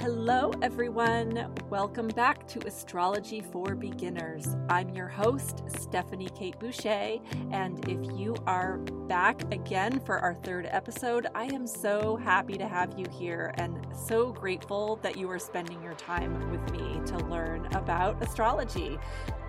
[0.00, 1.52] Hello, everyone.
[1.68, 4.56] Welcome back to Astrology for Beginners.
[4.70, 7.18] I'm your host, Stefanie Kate Boucher,
[7.50, 12.66] and if you are back again for our third episode, I am so happy to
[12.66, 17.18] have you here and so grateful that you are spending your time with me to
[17.26, 18.98] learn about astrology.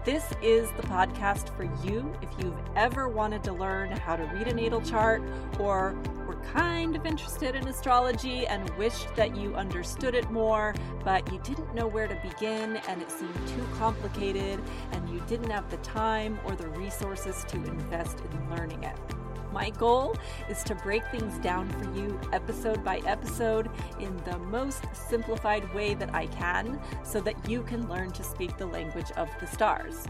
[0.04, 4.50] This is the podcast for you if you've ever wanted to learn how to read
[4.50, 5.24] a natal chart
[5.60, 5.96] or
[6.54, 10.74] kind of interested in astrology and wished that you understood it more,
[11.04, 14.60] but you didn't know where to begin and it seemed too complicated
[14.92, 18.98] and you didn't have the time or the resources to invest in learning it.
[19.52, 20.16] My goal
[20.50, 25.94] is to break things down for you episode by episode in the most simplified way
[25.96, 30.06] that I can so that you can learn to speak the language of the stars.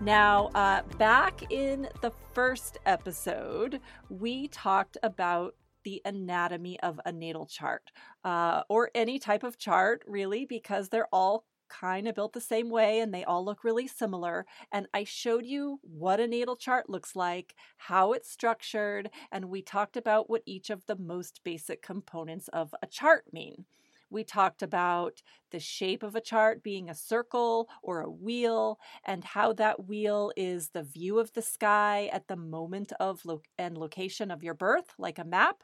[0.00, 7.46] Now, uh, back in the first episode, we talked about the anatomy of a natal
[7.46, 7.90] chart
[8.24, 12.68] uh, or any type of chart, really, because they're all kind of built the same
[12.68, 14.44] way and they all look really similar.
[14.72, 19.62] And I showed you what a natal chart looks like, how it's structured, and we
[19.62, 23.66] talked about what each of the most basic components of a chart mean.
[24.10, 25.22] We talked about
[25.52, 30.32] the shape of a chart being a circle or a wheel, and how that wheel
[30.36, 34.54] is the view of the sky at the moment of lo- and location of your
[34.54, 35.62] birth, like a map.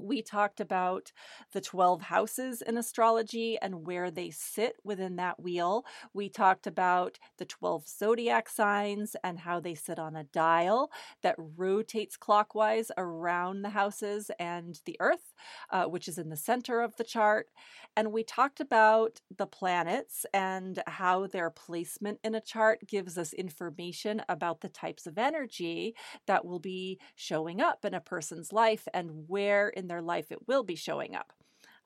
[0.00, 1.12] We talked about
[1.52, 5.84] the 12 houses in astrology and where they sit within that wheel.
[6.14, 10.90] We talked about the 12 zodiac signs and how they sit on a dial
[11.22, 15.34] that rotates clockwise around the houses and the earth,
[15.70, 17.48] uh, which is in the center of the chart.
[17.96, 23.32] And we talked about the planets and how their placement in a chart gives us
[23.32, 25.94] information about the types of energy
[26.26, 30.46] that will be showing up in a person's life and where in their life it
[30.48, 31.32] will be showing up.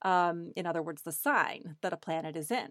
[0.03, 2.71] Um, in other words, the sign that a planet is in.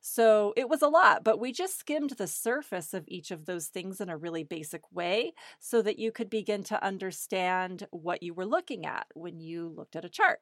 [0.00, 3.66] So it was a lot, but we just skimmed the surface of each of those
[3.66, 8.32] things in a really basic way so that you could begin to understand what you
[8.34, 10.40] were looking at when you looked at a chart.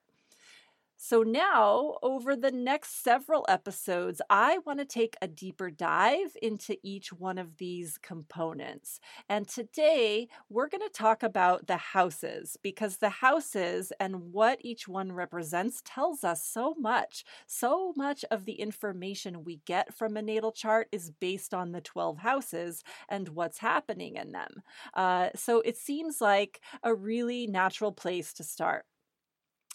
[0.99, 6.79] So, now over the next several episodes, I want to take a deeper dive into
[6.83, 8.99] each one of these components.
[9.29, 14.89] And today we're going to talk about the houses because the houses and what each
[14.89, 17.25] one represents tells us so much.
[17.47, 21.83] So much of the information we get from a natal chart is based on the
[21.83, 24.62] 12 houses and what's happening in them.
[24.95, 28.87] Uh, so, it seems like a really natural place to start.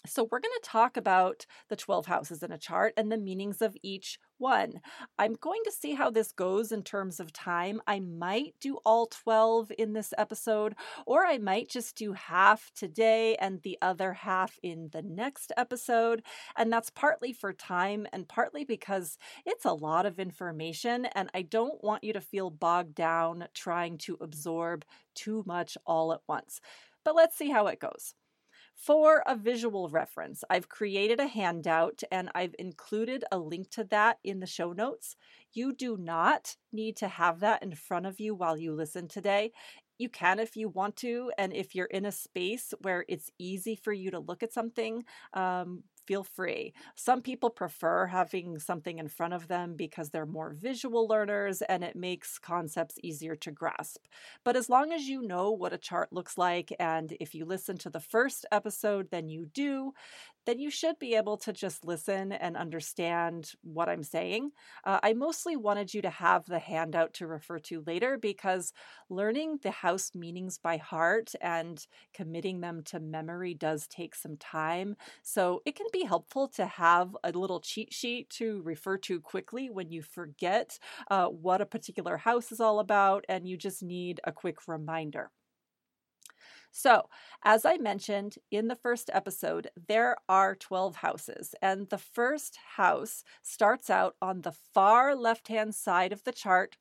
[0.04, 3.62] So, we're going to talk about the 12 houses in a chart and the meanings
[3.62, 4.80] of each one.
[5.16, 7.80] I'm going to see how this goes in terms of time.
[7.86, 10.74] I might do all 12 in this episode,
[11.06, 16.24] or I might just do half today and the other half in the next episode.
[16.56, 21.42] And that's partly for time and partly because it's a lot of information, and I
[21.42, 24.84] don't want you to feel bogged down trying to absorb
[25.14, 26.60] too much all at once.
[27.04, 28.14] But let's see how it goes.
[28.74, 34.18] For a visual reference, I've created a handout and I've included a link to that
[34.24, 35.14] in the show notes.
[35.52, 39.52] You do not need to have that in front of you while you listen today.
[39.98, 43.76] You can if you want to, and if you're in a space where it's easy
[43.76, 46.72] for you to look at something, um, feel free.
[46.94, 51.82] Some people prefer having something in front of them because they're more visual learners and
[51.84, 54.06] it makes concepts easier to grasp.
[54.44, 57.78] But as long as you know what a chart looks like, and if you listen
[57.78, 59.92] to the first episode, then you do,
[60.46, 64.50] then you should be able to just listen and understand what I'm saying.
[64.84, 68.72] Uh, I mostly wanted you to have the handout to refer to later because
[69.08, 74.96] learning the house meanings by heart and committing them to memory does take some time.
[75.22, 79.70] So it can be helpful to have a little cheat sheet to refer to quickly
[79.70, 80.78] when you forget
[81.10, 85.30] uh, what a particular house is all about and you just need a quick reminder.
[86.74, 87.08] So,
[87.44, 93.22] as I mentioned in the first episode, there are 12 houses, and the first house
[93.42, 96.78] starts out on the far left hand side of the chart,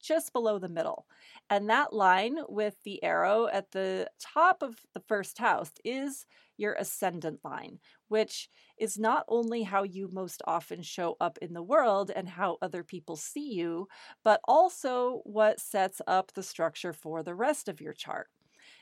[0.00, 1.06] just below the middle.
[1.50, 6.26] And that line with the arrow at the top of the first house is
[6.58, 8.48] your ascendant line, which
[8.78, 12.84] is not only how you most often show up in the world and how other
[12.84, 13.88] people see you,
[14.24, 18.28] but also what sets up the structure for the rest of your chart.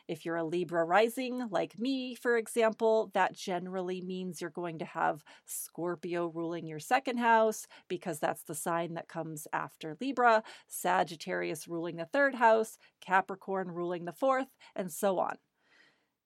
[0.09, 4.85] If you're a Libra rising, like me, for example, that generally means you're going to
[4.85, 11.69] have Scorpio ruling your second house because that's the sign that comes after Libra, Sagittarius
[11.69, 15.37] ruling the third house, Capricorn ruling the fourth, and so on.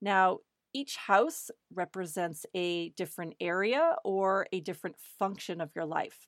[0.01, 0.39] Now,
[0.73, 6.27] each house represents a different area or a different function of your life.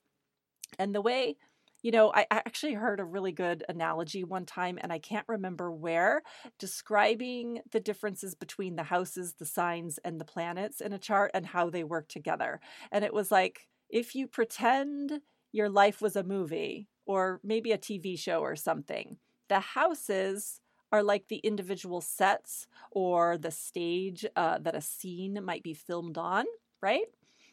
[0.79, 1.37] And the way
[1.81, 5.71] you know, I actually heard a really good analogy one time, and I can't remember
[5.71, 6.23] where,
[6.59, 11.45] describing the differences between the houses, the signs, and the planets in a chart and
[11.45, 12.59] how they work together.
[12.91, 15.21] And it was like if you pretend
[15.51, 19.17] your life was a movie or maybe a TV show or something,
[19.49, 20.59] the houses
[20.91, 26.17] are like the individual sets or the stage uh, that a scene might be filmed
[26.17, 26.45] on,
[26.81, 27.05] right?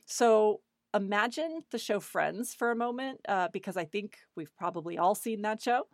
[0.06, 0.60] So
[0.94, 5.42] imagine the show Friends for a moment, uh, because I think we've probably all seen
[5.42, 5.88] that show.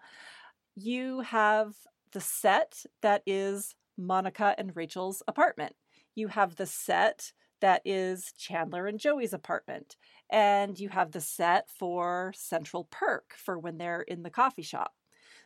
[0.77, 1.75] You have
[2.13, 5.75] the set that is Monica and Rachel's apartment.
[6.15, 9.97] You have the set that is Chandler and Joey's apartment.
[10.31, 14.93] And you have the set for Central Perk for when they're in the coffee shop.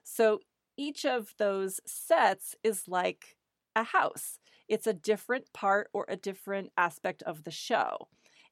[0.02, 0.40] So
[0.76, 3.36] each of those sets is like
[3.74, 4.38] a house.
[4.68, 8.08] It's a different part or a different aspect of the show.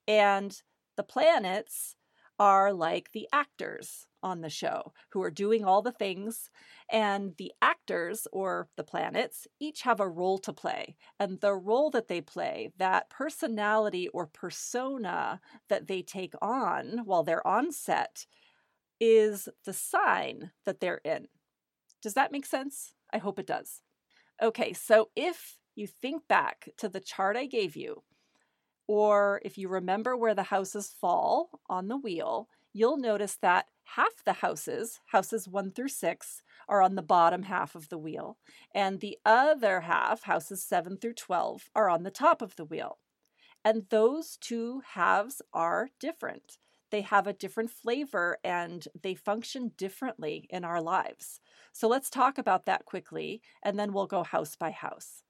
[0.09, 0.61] And
[0.97, 1.97] the planets
[2.39, 6.51] are like the actors on the show who are doing all the things.
[6.91, 10.97] And the actors or the planets each have a role to play.
[11.19, 17.23] And the role that they play, that personality or persona that they take on while
[17.23, 18.27] they're on set,
[19.01, 21.27] is the sign that they're in.
[22.03, 22.95] Does that make sense?
[23.13, 23.81] I hope it does.
[24.43, 28.03] Okay, so if you think back to the chart I gave you,
[28.87, 34.25] or if you remember where the houses fall on the wheel, you'll notice that half
[34.25, 38.39] the houses, houses one through six, are on the bottom half of the wheel,
[38.75, 42.99] and the other half, houses seven through 12, are on the top of the wheel.
[43.65, 46.59] And those two halves are different.
[46.91, 51.41] They have a different flavor and they function differently in our lives.
[51.73, 55.23] So let's talk about that quickly, and then we'll go house by house.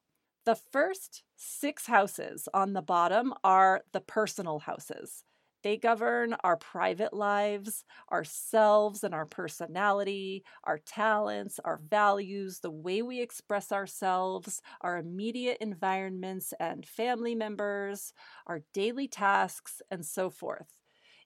[0.45, 5.25] The first six houses on the bottom are the personal houses.
[5.63, 13.01] They govern our private lives, ourselves and our personality, our talents, our values, the way
[13.03, 18.13] we express ourselves, our immediate environments and family members,
[18.49, 20.81] our daily tasks, and so forth.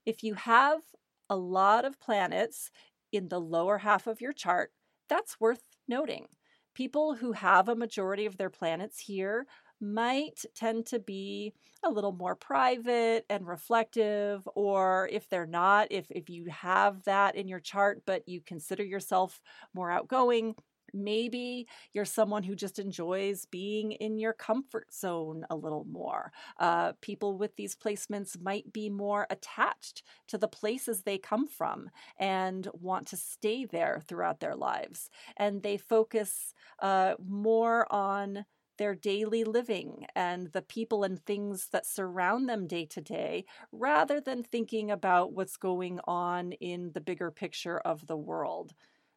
[0.04, 0.82] If you have
[1.30, 2.70] a lot of planets
[3.12, 4.72] in the lower half of your chart,
[5.08, 6.28] that's worth noting
[6.76, 9.46] people who have a majority of their planets here
[9.80, 16.06] might tend to be a little more private and reflective or if they're not if
[16.10, 19.40] if you have that in your chart but you consider yourself
[19.74, 20.54] more outgoing
[20.96, 26.32] Maybe you're someone who just enjoys being in your comfort zone a little more.
[26.58, 31.90] Uh, people with these placements might be more attached to the places they come from
[32.18, 35.10] and want to stay there throughout their lives.
[35.36, 38.44] And they focus uh, more on
[38.78, 44.20] their daily living and the people and things that surround them day to day rather
[44.20, 48.74] than thinking about what's going on in the bigger picture of the world.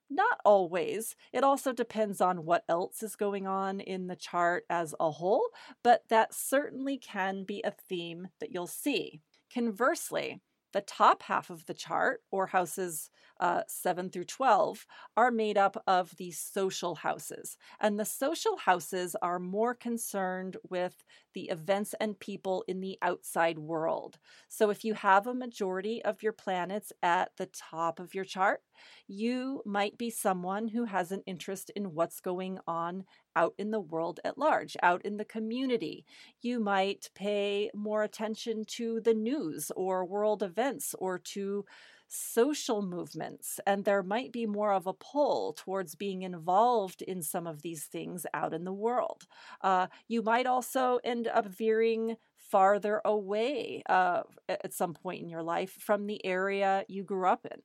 [0.10, 1.16] Not always.
[1.32, 5.50] It also depends on what else is going on in the chart as a whole,
[5.84, 9.22] but that certainly can be a theme that you'll see.
[9.54, 10.42] Conversely,
[10.74, 14.86] the top half of the chart, or houses uh, 7 through 12,
[15.16, 17.58] are made up of the social houses.
[17.80, 23.60] And the social houses are more concerned with the events and people in the outside
[23.60, 24.20] world.
[24.48, 28.62] So if you have a majority of your planets at the top of your chart,
[29.08, 33.06] you might be someone who has an interest in what's going on
[33.40, 36.06] out in the world at large, out in the community.
[36.42, 41.66] You might pay more attention to the news or world events or to
[42.10, 47.46] social movements, and there might be more of a pull towards being involved in some
[47.48, 49.22] of these things out in the world.
[49.62, 55.44] Uh, you might also end up veering farther away uh, at some point in your
[55.44, 57.62] life from the area you grew up in.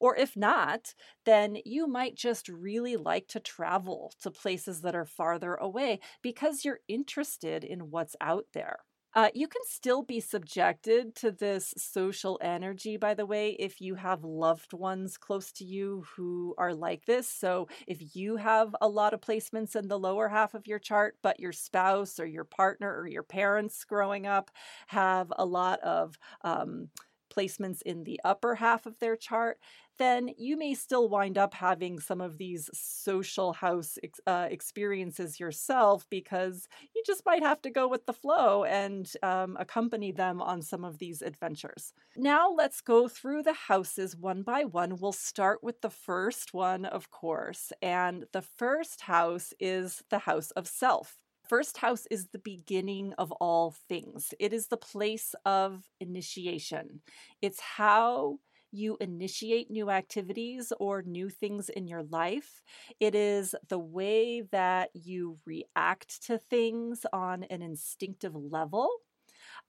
[0.00, 5.04] Or if not, then you might just really like to travel to places that are
[5.06, 8.80] farther away because you're interested in what's out there.
[9.14, 13.94] Uh, you can still be subjected to this social energy, by the way, if you
[13.94, 17.26] have loved ones close to you who are like this.
[17.26, 21.16] So, if you have a lot of placements in the lower half of your chart,
[21.22, 24.50] but your spouse or your partner or your parents growing up
[24.88, 26.88] have a lot of um,
[27.36, 29.58] placements in the upper half of their chart,
[29.98, 36.06] then you may still wind up having some of these social house uh, experiences yourself
[36.10, 40.62] because you just might have to go with the flow and um, accompany them on
[40.62, 41.92] some of these adventures.
[42.16, 44.96] Now let's go through the houses one by one.
[44.96, 50.50] We'll start with the first one, of course, and the first house is the house
[50.52, 51.18] of self.
[51.48, 54.34] First house is the beginning of all things.
[54.40, 57.02] It is the place of initiation.
[57.40, 58.38] It's how
[58.72, 62.62] you initiate new activities or new things in your life.
[62.98, 68.90] It is the way that you react to things on an instinctive level.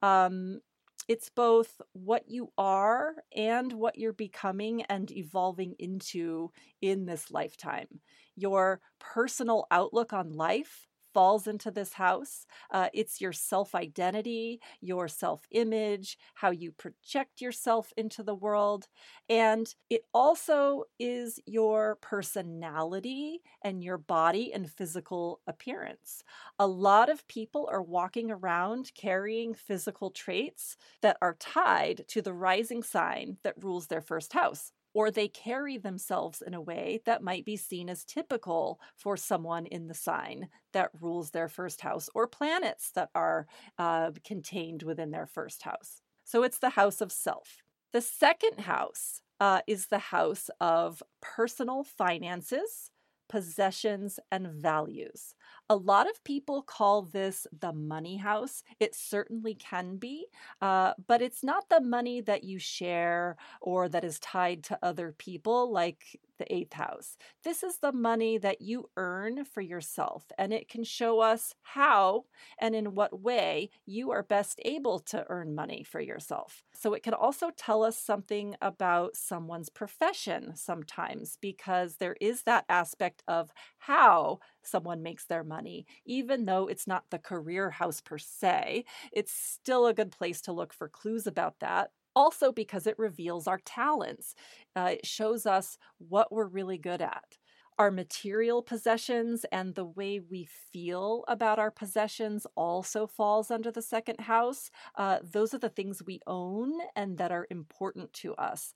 [0.02, 0.62] Um,
[1.08, 7.88] it's both what you are and what you're becoming and evolving into in this lifetime.
[8.36, 10.88] Your personal outlook on life
[11.18, 12.46] falls into this house.
[12.70, 18.88] Uh, it's your self identity, your self image, how you project yourself into the world.
[19.28, 26.24] And it also is your personality and your body and physical appearance.
[26.60, 32.34] A lot of people are walking around carrying physical traits that are tied to the
[32.34, 37.22] rising sign that rules their first house or they carry themselves in a way that
[37.22, 42.10] might be seen as typical for someone in the sign that rules their first house,
[42.16, 43.46] or planets that are
[43.78, 46.02] uh, contained within their first house.
[46.24, 47.62] So it's the house of self.
[47.94, 52.90] The second house uh, is the house of personal finances,
[53.30, 55.36] possessions, and values.
[55.70, 58.64] A lot of people call this the money house.
[58.80, 60.28] It certainly can be,
[60.62, 65.12] uh, but it's not the money that you share or that is tied to other
[65.18, 67.18] people like the eighth house.
[67.44, 72.26] This is the money that you earn for yourself, and it can show us how
[72.60, 76.64] and in what way you are best able to earn money for yourself.
[76.74, 82.66] So it can also tell us something about someone's profession sometimes, because there is that
[82.70, 88.18] aspect of how someone makes their money, even though it's not the career house per
[88.18, 88.86] se.
[89.12, 93.46] It's still a good place to look for clues about that also because it reveals
[93.48, 94.34] our talents.
[94.76, 97.38] Uh, it shows us what we're really good at.
[97.78, 103.84] Our material possessions and the way we feel about our possessions also falls under the
[103.84, 104.72] second house.
[104.96, 108.74] Uh, those are the things we own and that are important to us.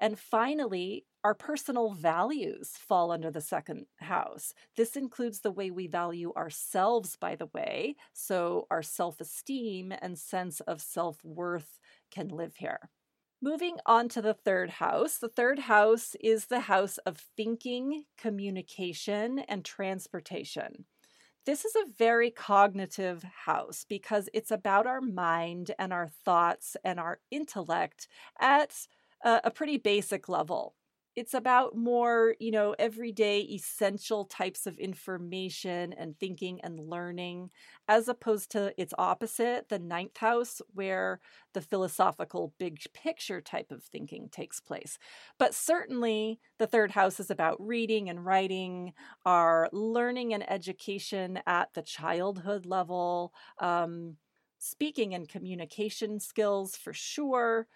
[0.00, 4.52] And finally, our personal values fall under the second house.
[4.76, 10.18] This includes the way we value ourselves, by the way, so our self esteem and
[10.18, 11.78] sense of self worth
[12.12, 12.90] can live here.
[13.40, 15.18] Moving on to the third house.
[15.18, 20.84] The third house is the house of thinking, communication, and transportation.
[21.44, 27.00] This is a very cognitive house because it's about our mind and our thoughts and
[27.00, 28.06] our intellect
[28.40, 28.86] at
[29.24, 30.76] a, pretty basic level
[31.14, 37.50] it's about more, you know, everyday essential types of information and thinking and learning,
[37.88, 41.20] as opposed to its opposite, the ninth house, where
[41.52, 44.98] the philosophical big picture type of thinking takes place.
[45.38, 48.94] But certainly, the third house is about reading and writing,
[49.26, 54.16] our learning and education at the childhood level, um,
[54.58, 57.66] speaking and communication skills for sure.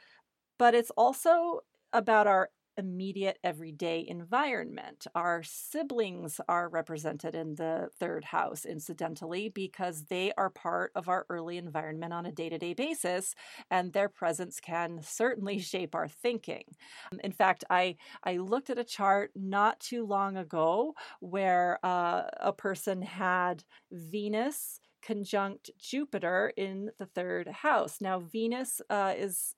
[0.59, 1.61] But it's also
[1.93, 5.07] about our immediate everyday environment.
[5.15, 11.27] Our siblings are represented in the third house, incidentally, because they are part of our
[11.29, 13.35] early environment on a day to day basis,
[13.71, 16.65] and their presence can certainly shape our thinking.
[17.13, 22.23] Um, in fact, I, I looked at a chart not too long ago where uh,
[22.41, 28.01] a person had Venus conjunct Jupiter in the third house.
[28.01, 29.55] Now, Venus uh, is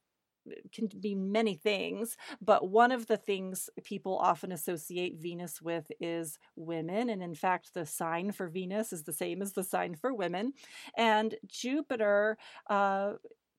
[0.72, 6.38] can be many things, but one of the things people often associate Venus with is
[6.56, 7.10] women.
[7.10, 10.52] And in fact, the sign for Venus is the same as the sign for women.
[10.96, 12.36] And Jupiter,
[12.68, 13.14] uh,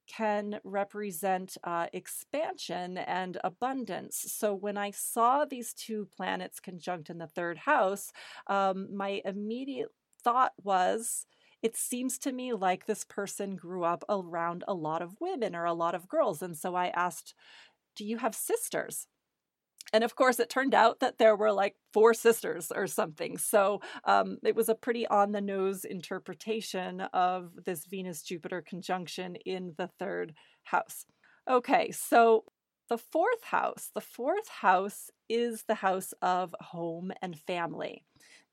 [0.10, 4.18] can represent uh, expansion and abundance.
[4.18, 8.12] So when I saw these two planets conjunct in the third house,
[8.48, 9.90] um, my immediate
[10.24, 11.28] thought was
[11.62, 15.66] it seems to me like this person grew up around a lot of women or
[15.66, 16.42] a lot of girls.
[16.42, 17.34] And so I asked,
[17.96, 19.08] Do you have sisters?
[19.92, 23.38] And of course, it turned out that there were like four sisters or something.
[23.38, 29.36] So um, it was a pretty on the nose interpretation of this Venus Jupiter conjunction
[29.46, 31.06] in the third house.
[31.50, 32.44] Okay, so
[32.90, 38.04] the fourth house, the fourth house is the house of home and family.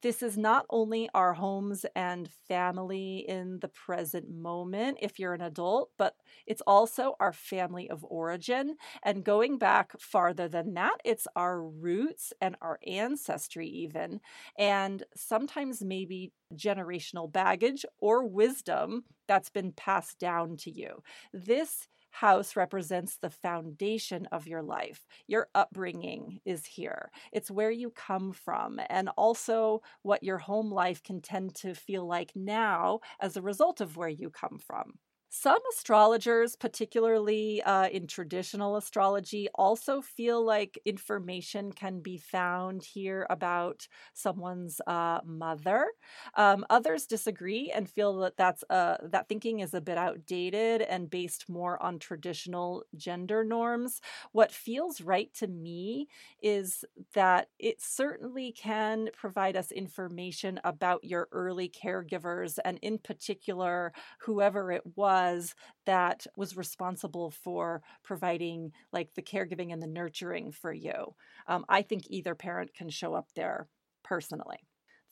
[0.07, 5.41] This is not only our homes and family in the present moment, if you're an
[5.41, 6.15] adult, but
[6.47, 8.77] it's also our family of origin.
[9.03, 14.21] And going back farther than that, it's our roots and our ancestry, even.
[14.57, 21.03] And sometimes maybe generational baggage or wisdom that's been passed down to you.
[21.33, 21.89] This
[22.21, 25.07] house represents the foundation of your life.
[25.27, 27.11] Your upbringing is here.
[27.33, 32.07] It's where you come from, and also what your home life can tend to feel
[32.07, 34.99] like now as a result of where you come from.
[35.29, 43.27] Some astrologers, particularly uh, in traditional astrology, also feel like information can be found here
[43.29, 45.89] about someone's uh, mother.
[46.35, 51.11] Um, others disagree and feel that that's uh, that thinking is a bit outdated and
[51.11, 54.01] based more on traditional gender norms.
[54.33, 56.09] What feels right to me
[56.41, 63.93] is that it certainly can provide us information about your early caregivers and, in particular,
[64.21, 65.55] whoever it was was
[65.87, 71.15] that was responsible for providing like the caregiving and the nurturing for you.
[71.47, 73.69] Um, I think either parent can show up there
[74.05, 74.59] personally.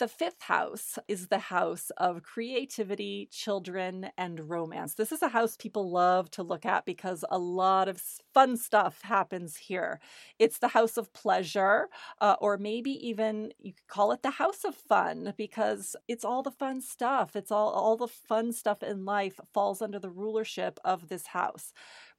[0.05, 4.93] The fifth house is the house of creativity, children, and romance.
[4.93, 8.03] This is a house people love to look at because a lot of
[8.35, 10.01] fun stuff happens here.
[10.39, 11.89] It's the house of pleasure,
[12.21, 16.43] uh, or maybe even you could call it the house of fun because it's all
[16.43, 17.35] the fun stuff.
[17.35, 21.73] It's all, all the fun stuff in life falls under the rulership of this house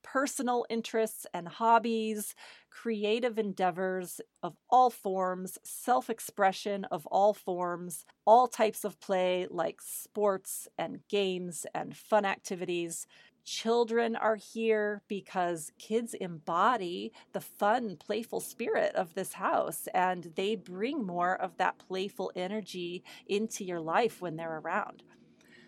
[0.06, 2.36] personal interests and hobbies,
[2.70, 9.82] creative endeavors of all forms, self expression of all forms, all types of play like
[9.82, 13.08] sports and games and fun activities.
[13.44, 20.56] Children are here because kids embody the fun, playful spirit of this house, and they
[20.56, 25.04] bring more of that playful energy into your life when they're around.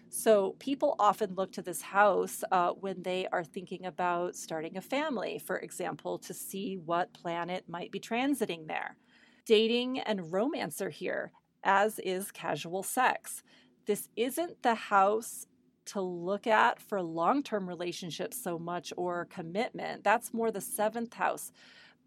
[0.10, 4.82] So people often look to this house uh, when they are thinking about starting a
[4.82, 8.96] family, for example, to see what planet might be transiting there.
[9.46, 11.32] Dating and romance are here,
[11.64, 13.44] as is casual sex.
[13.86, 15.48] This isn't the house
[15.86, 20.04] to look at for long term relationships so much or commitment.
[20.04, 21.52] That's more the seventh house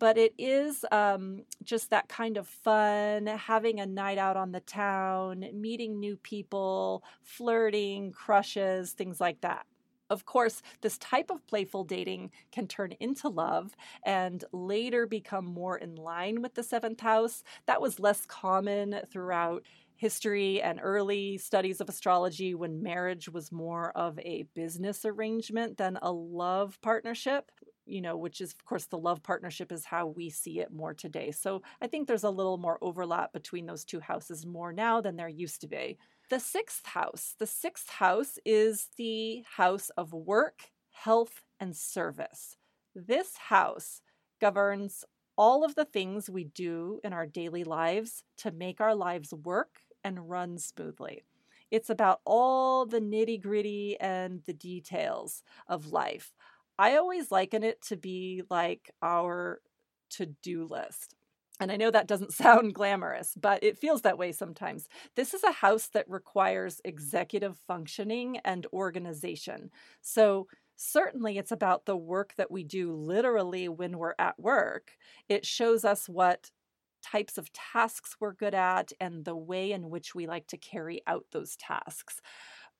[0.00, 4.60] but it is um, just that kind of fun, having a night out on the
[4.60, 9.66] town, meeting new people, flirting, crushes, things like that.
[10.08, 15.76] Of course, this type of playful dating can turn into love and later become more
[15.78, 17.44] in line with the seventh house.
[17.66, 19.64] That was less common throughout
[19.96, 25.98] history and early studies of astrology when marriage was more of a business arrangement than
[26.00, 27.50] a love partnership
[27.86, 30.94] you know, which is, of course, the love partnership is how we see it more
[30.94, 31.30] today.
[31.30, 35.16] So I think there's a little more overlap between those two houses more now than
[35.16, 35.98] there used to be.
[36.30, 37.34] The sixth house.
[37.38, 42.56] The sixth house is the house of work, health, and service.
[42.94, 44.02] This house
[44.40, 45.04] governs
[45.36, 49.80] all of the things we do in our daily lives to make our lives work
[50.04, 51.22] and run smoothly.
[51.70, 56.32] It's about all the nitty gritty and the details of life.
[56.80, 59.60] I always liken it to be like our
[60.12, 61.14] to do list.
[61.60, 64.88] And I know that doesn't sound glamorous, but it feels that way sometimes.
[65.14, 69.70] This is a house that requires executive functioning and organization.
[70.00, 74.92] So, certainly, it's about the work that we do literally when we're at work.
[75.28, 76.50] It shows us what
[77.02, 81.02] types of tasks we're good at and the way in which we like to carry
[81.06, 82.20] out those tasks.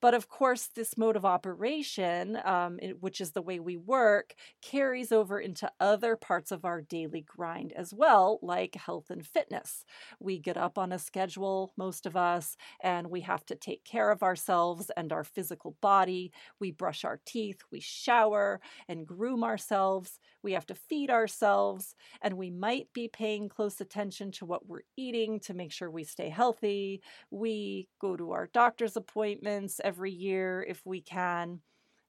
[0.01, 5.11] But of course, this mode of operation, um, which is the way we work, carries
[5.11, 9.85] over into other parts of our daily grind as well, like health and fitness.
[10.19, 14.09] We get up on a schedule, most of us, and we have to take care
[14.11, 16.31] of ourselves and our physical body.
[16.59, 20.19] We brush our teeth, we shower and groom ourselves.
[20.43, 24.81] We have to feed ourselves, and we might be paying close attention to what we're
[24.97, 27.01] eating to make sure we stay healthy.
[27.29, 31.59] We go to our doctor's appointments every year if we can.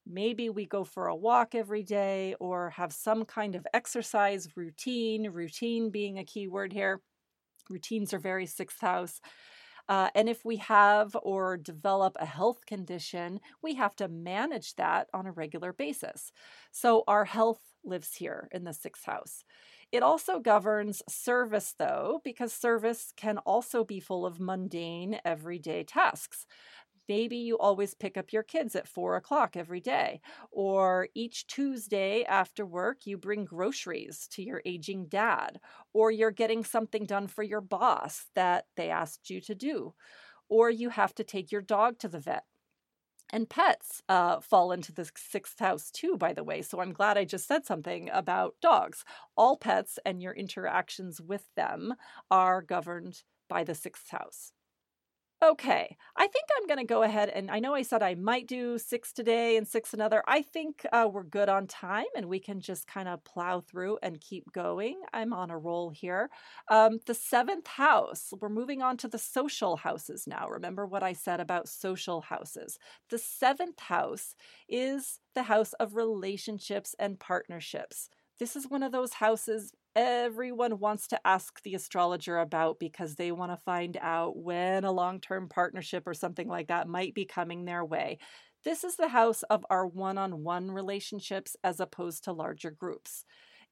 [0.07, 5.29] Maybe we go for a walk every day or have some kind of exercise routine,
[5.31, 7.01] routine being a key word here.
[7.69, 9.19] Routines are very sixth house.
[9.89, 15.07] Uh, and if we have or develop a health condition, we have to manage that
[15.13, 16.31] on a regular basis.
[16.71, 19.43] So our health lives here in the sixth house.
[19.91, 26.45] It also governs service, though, because service can also be full of mundane, everyday tasks.
[27.09, 32.23] Maybe you always pick up your kids at four o'clock every day, or each Tuesday
[32.23, 35.59] after work, you bring groceries to your aging dad,
[35.93, 39.93] or you're getting something done for your boss that they asked you to do,
[40.49, 42.45] or you have to take your dog to the vet.
[43.31, 46.61] And pets uh, fall into the sixth house too, by the way.
[46.61, 49.03] So I'm glad I just said something about dogs.
[49.35, 51.95] All pets and your interactions with them
[52.29, 54.53] are governed by the sixth house.
[55.43, 58.47] Okay, I think I'm going to go ahead and I know I said I might
[58.47, 60.23] do six today and six another.
[60.25, 63.97] I think uh, we're good on time and we can just kind of plow through
[64.01, 65.01] and keep going.
[65.11, 66.29] I'm on a roll here.
[66.71, 70.47] Um, the seventh house, we're moving on to the social houses now.
[70.47, 72.79] Remember what I said about social houses.
[73.09, 74.35] The seventh house
[74.69, 78.09] is the house of relationships and partnerships.
[78.43, 83.31] This is one of those houses everyone wants to ask the astrologer about because they
[83.31, 87.23] want to find out when a long term partnership or something like that might be
[87.23, 88.17] coming their way.
[88.65, 93.23] This is the house of our one on one relationships as opposed to larger groups.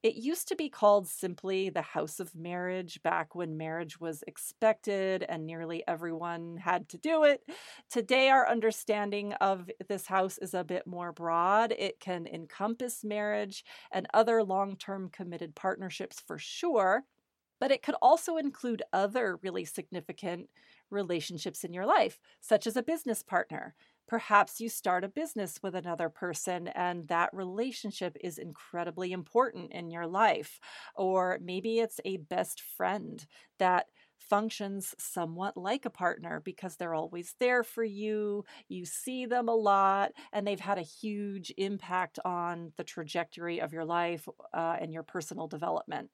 [0.04, 5.24] It used to be called simply the House of Marriage back when marriage was expected
[5.30, 7.48] and nearly everyone had to do it.
[7.88, 11.72] Today, our understanding of this house is a bit more broad.
[11.78, 17.04] It can encompass marriage and other long term committed partnerships for sure,
[17.60, 20.50] but it could also include other really significant
[20.90, 23.76] relationships in your life, such as a business partner,
[24.08, 29.90] Perhaps you start a business with another person and that relationship is incredibly important in
[29.90, 30.60] your life.
[30.96, 33.26] Or maybe it's a best friend
[33.58, 33.88] that
[34.18, 38.44] functions somewhat like a partner because they're always there for you.
[38.68, 43.74] You see them a lot, and they've had a huge impact on the trajectory of
[43.74, 46.12] your life uh, and your personal development.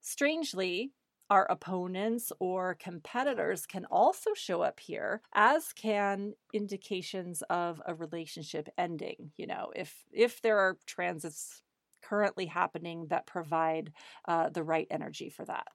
[0.00, 0.92] Strangely,
[1.30, 8.68] our opponents or competitors can also show up here as can indications of a relationship
[8.78, 11.62] ending you know if if there are transits
[12.02, 13.92] currently happening that provide
[14.26, 15.66] uh, the right energy for that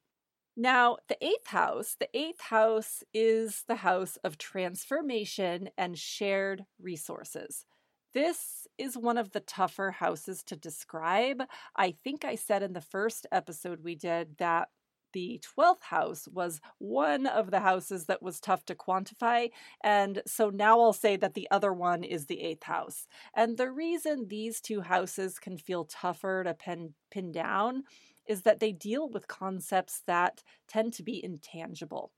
[0.55, 7.65] now, the eighth house, the eighth house is the house of transformation and shared resources.
[8.13, 11.41] This is one of the tougher houses to describe.
[11.75, 14.69] I think I said in the first episode we did that
[15.13, 19.49] the 12th house was one of the houses that was tough to quantify.
[19.83, 23.07] And so now I'll say that the other one is the eighth house.
[23.33, 27.83] And the reason these two houses can feel tougher to pin, pin down
[28.25, 32.11] is that they deal with concepts that tend to be intangible.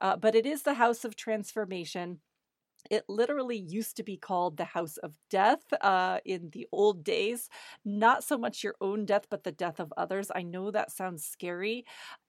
[0.00, 2.20] Uh, but it is the house of transformation
[2.90, 7.48] it literally used to be called the House of Death uh, in the old days.
[7.84, 10.30] Not so much your own death, but the death of others.
[10.34, 11.84] I know that sounds scary,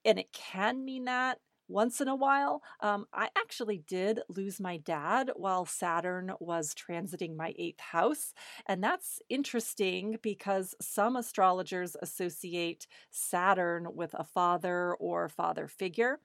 [0.06, 1.40] and it can mean that
[1.70, 2.62] once in a while.
[2.80, 8.34] Um, I actually did lose my dad while Saturn was transiting my eighth house.
[8.68, 16.20] And that's interesting because some astrologers associate Saturn with a father or father figure.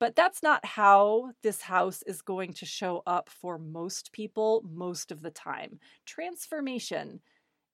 [0.00, 5.10] But that's not how this house is going to show up for most people most
[5.10, 5.80] of the time.
[6.06, 7.20] Transformation,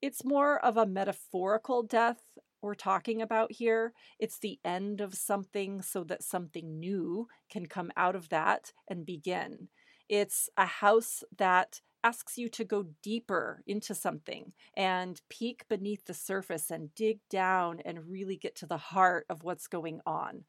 [0.00, 2.22] it's more of a metaphorical death
[2.62, 3.92] we're talking about here.
[4.18, 9.04] It's the end of something so that something new can come out of that and
[9.04, 9.68] begin.
[10.08, 16.14] It's a house that asks you to go deeper into something and peek beneath the
[16.14, 20.44] surface and dig down and really get to the heart of what's going on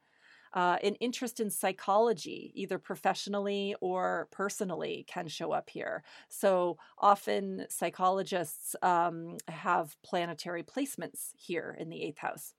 [0.54, 6.02] uh, an interest in psychology, either professionally or personally, can show up here.
[6.28, 12.54] So often psychologists um, have planetary placements here in the eighth house.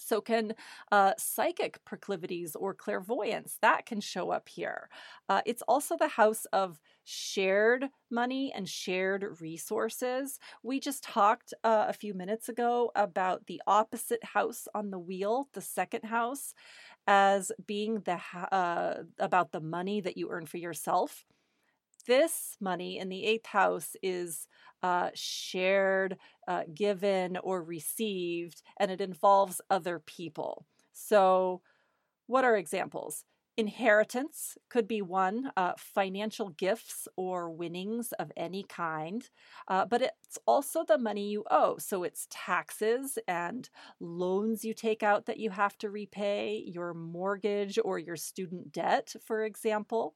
[0.00, 0.54] So, can
[0.92, 4.88] uh, psychic proclivities or clairvoyance that can show up here?
[5.28, 10.38] Uh, it's also the house of shared money and shared resources.
[10.62, 15.48] We just talked uh, a few minutes ago about the opposite house on the wheel,
[15.52, 16.54] the second house
[17.06, 18.20] as being the
[18.52, 21.24] uh, about the money that you earn for yourself.
[22.08, 24.48] This money in the eighth house is
[24.82, 26.18] uh, shared,
[26.48, 30.66] uh, given, or received, and it involves other people.
[30.92, 31.62] So,
[32.26, 33.24] what are examples?
[33.56, 39.28] Inheritance could be one, uh, financial gifts or winnings of any kind,
[39.68, 41.78] uh, but it's also the money you owe.
[41.78, 43.68] So it's taxes and
[44.00, 49.14] loans you take out that you have to repay, your mortgage or your student debt,
[49.24, 50.14] for example.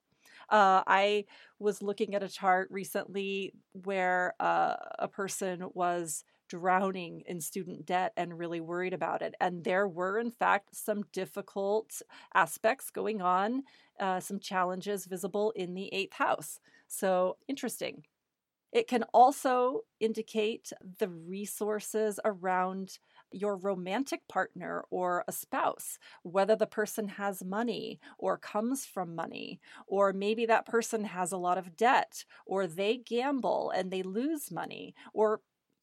[0.52, 1.24] Uh, I
[1.58, 8.12] was looking at a chart recently where uh, a person was drowning in student debt
[8.18, 9.34] and really worried about it.
[9.40, 12.02] And there were, in fact, some difficult
[12.34, 13.62] aspects going on,
[13.98, 16.60] uh, some challenges visible in the eighth house.
[16.88, 18.04] So interesting.
[18.72, 22.98] It can also indicate the resources around
[23.34, 29.60] your romantic partner or a spouse, whether the person has money or comes from money,
[29.86, 34.50] or maybe that person has a lot of debt, or they gamble and they lose
[34.50, 35.40] money, or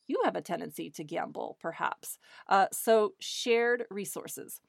[0.07, 2.17] you have a tendency to gamble, perhaps.
[2.47, 4.62] Uh, so, shared resources.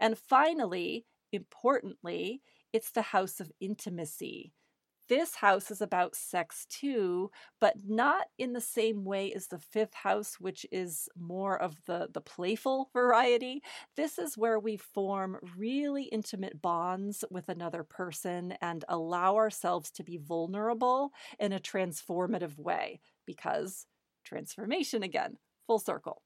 [0.00, 2.42] And finally, importantly,
[2.72, 4.52] it's the house of intimacy.
[5.08, 9.94] This house is about sex too, but not in the same way as the fifth
[9.94, 13.62] house, which is more of the, the playful variety.
[13.96, 20.04] This is where we form really intimate bonds with another person and allow ourselves to
[20.04, 23.86] be vulnerable in a transformative way because
[24.24, 25.36] transformation again,
[25.66, 26.22] full circle.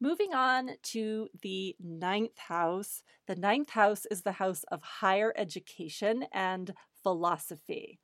[0.00, 3.02] Moving on to the ninth house.
[3.26, 8.00] The ninth house is the house of higher education and philosophy.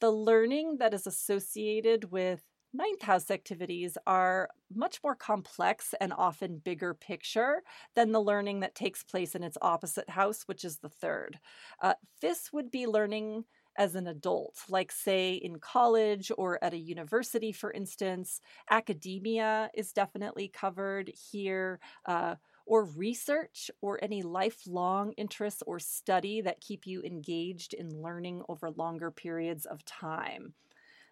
[0.00, 6.58] The learning that is associated with ninth house activities are much more complex and often
[6.58, 7.62] bigger picture
[7.96, 11.38] than the learning that takes place in its opposite house, which is the third.
[11.82, 13.44] Uh, this would be learning
[13.76, 18.40] as an adult, like, say, in college or at a university, for instance.
[18.70, 21.80] Academia is definitely covered here.
[22.06, 22.36] Uh,
[22.70, 28.70] or research or any lifelong interests or study that keep you engaged in learning over
[28.72, 30.54] longer periods of time.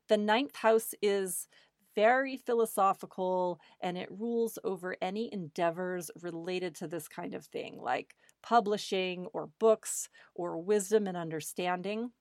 [0.08, 1.48] The ninth house is
[1.94, 8.14] very philosophical and it rules over any endeavors related to this kind of thing, like
[8.42, 12.12] publishing or books or wisdom and understanding.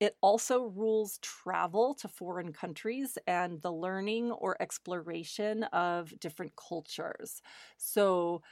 [0.00, 7.42] It also rules travel to foreign countries and the learning or exploration of different cultures.
[7.78, 8.42] So,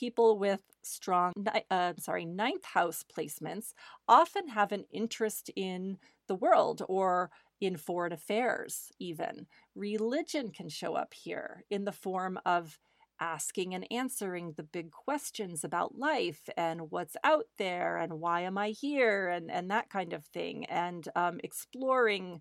[0.00, 1.32] people with strong,
[1.70, 3.74] uh, sorry, ninth house placements
[4.08, 9.46] often have an interest in the world or in foreign affairs, even.
[9.74, 12.78] Religion can show up here in the form of
[13.20, 18.56] asking and answering the big questions about life and what's out there and why am
[18.56, 22.40] I here and, and that kind of thing, and um, exploring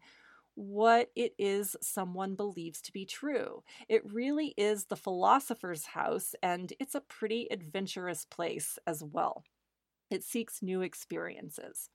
[0.60, 3.64] what it is someone believes to be true.
[3.88, 9.46] It really is the philosopher's house, and it's a pretty adventurous place as well.
[10.12, 11.90] It seeks new experiences.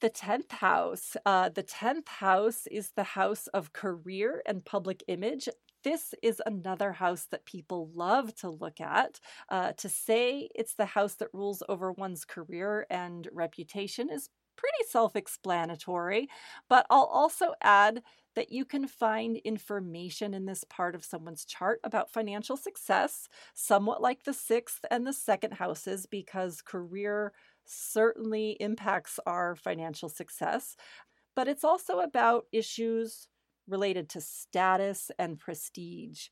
[0.00, 1.14] The 10th house.
[1.26, 5.46] Uh, the 10th house is the house of career and public image.
[5.82, 9.20] This is another house that people love to look at.
[9.50, 14.84] Uh, to say it's the house that rules over one's career and reputation is pretty
[14.88, 16.28] self explanatory,
[16.68, 18.02] but I'll also add
[18.34, 24.02] that you can find information in this part of someone's chart about financial success, somewhat
[24.02, 27.32] like the sixth and the second houses, because career
[27.64, 30.76] certainly impacts our financial success.
[31.36, 33.28] But it's also about issues
[33.66, 36.28] related to status and prestige.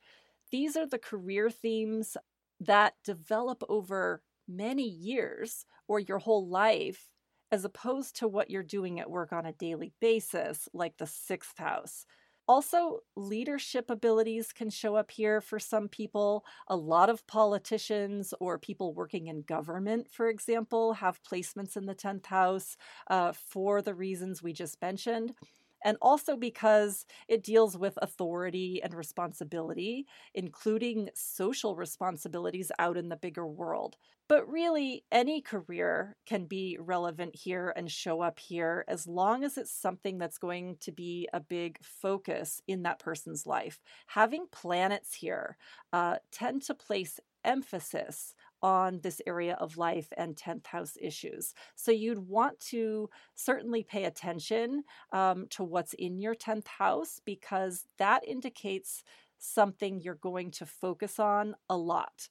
[0.50, 2.16] These are the career themes
[2.60, 7.08] that develop over many years or your whole life
[7.52, 11.58] as opposed to what you're doing at work on a daily basis, like the sixth
[11.58, 12.06] house.
[12.48, 16.44] Also, leadership abilities can show up here for some people.
[16.66, 21.94] A lot of politicians or people working in government, for example, have placements in the
[21.94, 22.76] 10th house
[23.08, 25.34] uh, for the reasons we just mentioned
[25.84, 33.16] and also because it deals with authority and responsibility, including social responsibilities out in the
[33.16, 33.96] bigger world.
[34.28, 39.58] But really, any career can be relevant here and show up here as long as
[39.58, 43.80] it's something that's going to be a big focus in that person's life.
[44.06, 45.56] Having planets here
[45.92, 51.54] uh, tend to place emphasis on this area of life and 10th house issues.
[51.74, 57.86] So you'd want to certainly pay attention um, to what's in your 10th house because
[57.98, 59.02] that indicates
[59.38, 62.28] something you're going to focus on a lot.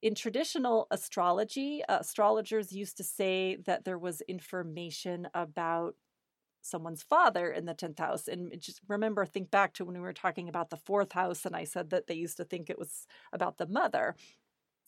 [0.00, 5.96] In traditional astrology, uh, astrologers used to say that there was information about
[6.60, 8.28] someone's father in the 10th house.
[8.28, 11.56] And just remember, think back to when we were talking about the fourth house, and
[11.56, 14.14] I said that they used to think it was about the mother.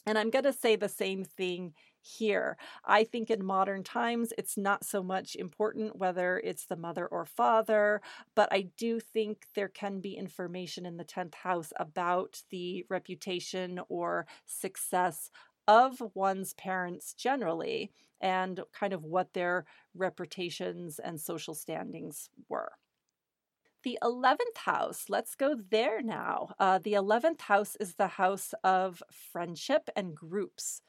[0.07, 2.57] And I'm going to say the same thing here.
[2.85, 7.27] I think in modern times, it's not so much important whether it's the mother or
[7.27, 8.01] father,
[8.35, 13.81] but I do think there can be information in the 10th house about the reputation
[13.89, 15.31] or success
[15.69, 22.73] of one's parents generally and kind of what their reputations and social standings were.
[23.83, 26.55] The 11th house, let's go there now.
[26.59, 30.83] Uh, the 11th house is the house of friendship and groups.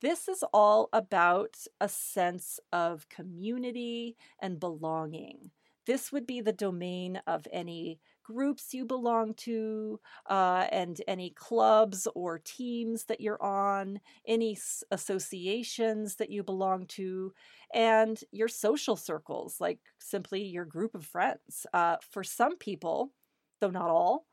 [0.00, 5.50] This is all about a sense of community and belonging.
[5.84, 7.98] This would be the domain of any
[8.28, 14.56] groups you belong to, uh, and any clubs or teams that you're on, any
[14.90, 17.32] associations that you belong to,
[17.74, 21.66] and your social circles, like simply your group of friends.
[21.72, 23.12] Uh, for some people,
[23.60, 24.26] though not all,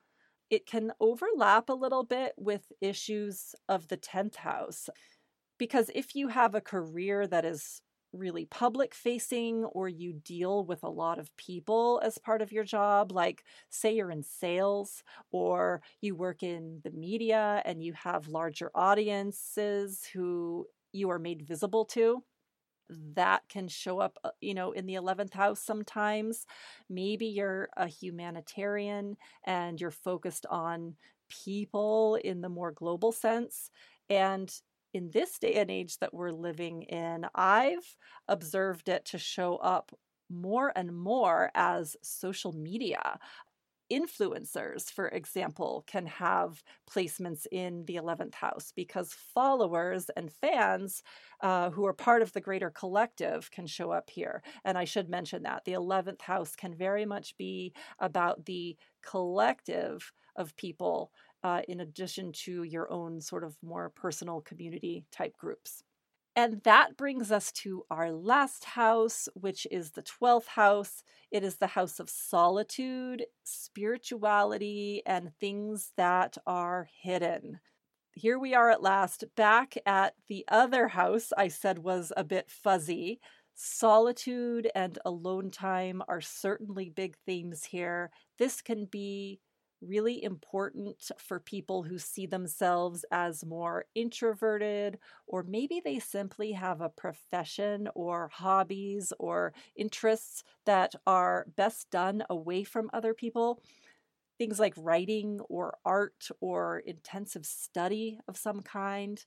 [0.49, 4.89] it can overlap a little bit with issues of the 10th house.
[5.57, 7.81] Because if you have a career that is
[8.15, 12.63] really public facing or you deal with a lot of people as part of your
[12.63, 18.27] job, like say you're in sales or you work in the media and you have
[18.27, 22.23] larger audiences who you are made visible to,
[22.89, 26.45] that can show up, uh, you know, in the 11th house sometimes.
[26.89, 30.95] Maybe you're a humanitarian and you're focused on
[31.29, 33.71] people in the more global sense.
[34.09, 34.51] And
[34.95, 37.97] in this day and age that we're living in, I've
[38.29, 39.91] observed it to show up
[40.29, 43.19] more and more as social media.
[43.91, 51.03] Influencers, for example, can have placements in the 11th house because followers and fans
[51.41, 54.41] uh, who are part of the greater collective can show up here.
[54.63, 60.13] And I should mention that the 11th house can very much be about the collective
[60.37, 61.11] of people
[61.45, 65.83] uh, in addition to your own sort of more personal community type groups.
[66.35, 71.03] And that brings us to our last house, which is the 12th house.
[71.29, 77.59] It is the house of solitude, spirituality, and things that are hidden.
[78.15, 82.49] Here we are at last, back at the other house I said was a bit
[82.49, 83.19] fuzzy.
[83.53, 88.09] Solitude and alone time are certainly big themes here.
[88.39, 89.41] This can be
[89.81, 96.81] really important for people who see themselves as more introverted, or maybe they simply have
[96.81, 103.61] a profession or hobbies or interests that are best done away from other people.
[104.37, 109.23] Things like writing or art or intensive study of some kind.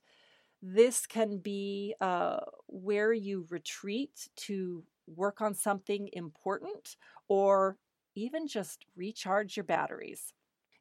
[0.61, 7.77] This can be uh, where you retreat to work on something important or
[8.15, 10.33] even just recharge your batteries.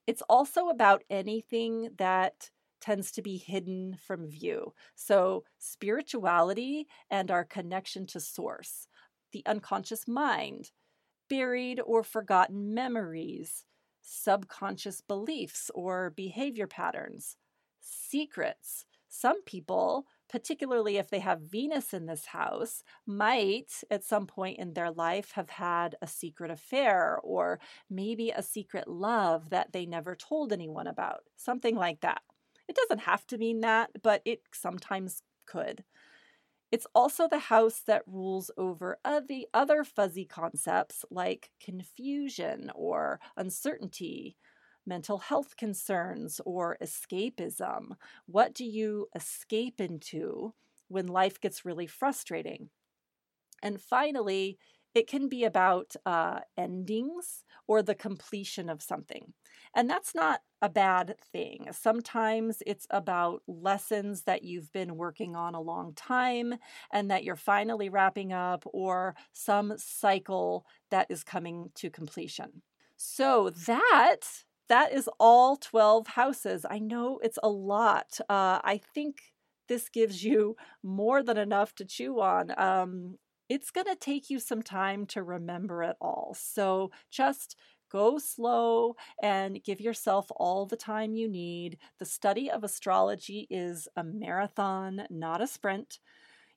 [0.09, 4.75] It's also about anything that tends to be hidden from view.
[4.97, 8.89] So, spirituality and our connection to source,
[9.33, 10.73] the unconscious mind,
[11.29, 13.65] buried or forgotten memories,
[14.03, 17.37] subconscious beliefs or behavior patterns,
[17.81, 18.87] secrets.
[19.09, 24.75] Some people particularly if they have Venus in this house, might at some point in
[24.75, 30.15] their life have had a secret affair or maybe a secret love that they never
[30.15, 32.23] told anyone about, something like that.
[32.69, 35.85] It doesn't have to mean that, but it sometimes could.
[36.71, 44.37] It's also the house that rules over the other fuzzy concepts like confusion or uncertainty,
[44.89, 47.97] mental health concerns or escapism?
[48.27, 50.55] What do you escape into
[50.89, 52.71] when life gets really frustrating?
[53.63, 54.59] And finally,
[54.95, 59.35] it can be about uh, endings or the completion of something.
[59.75, 61.69] And that's not a bad thing.
[61.73, 66.55] Sometimes it's about lessons that you've been working on a long time
[66.93, 72.63] and that you're finally wrapping up, or some cycle that is coming to completion.
[72.97, 76.65] So, that that is all 12 houses.
[76.69, 78.19] I know it's a lot.
[78.29, 79.21] Uh, I think
[79.69, 82.59] this gives you more than enough to chew on.
[82.59, 86.37] Um, it's going to take you some time to remember it all.
[86.39, 87.57] So just
[87.91, 91.79] go slow and give yourself all the time you need.
[91.99, 95.99] The study of astrology is a marathon, not a sprint.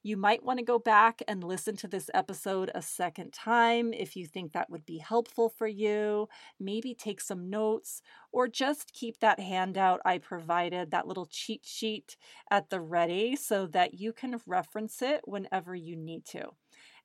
[0.03, 4.15] You might want to go back and listen to this episode a second time if
[4.15, 6.27] you think that would be helpful for you.
[6.59, 12.17] Maybe take some notes or just keep that handout I provided, that little cheat sheet
[12.49, 16.49] at the ready so that you can reference it whenever you need to.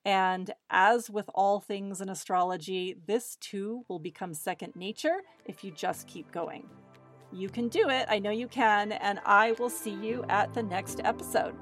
[0.07, 5.71] And as with all things in astrology, this too will become second nature if you
[5.71, 6.67] just keep going.
[7.31, 10.63] You can do it, I know you can, and I will see you at the
[10.63, 11.57] next episode.